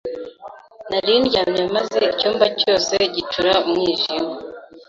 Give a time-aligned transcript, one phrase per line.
[0.89, 4.33] narindyamye maze icyumba cyose gicura umwijima.